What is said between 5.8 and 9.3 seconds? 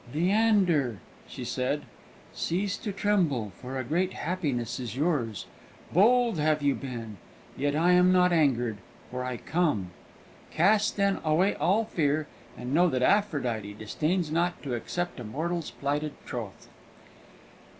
Bold have you been; yet am I not angered, for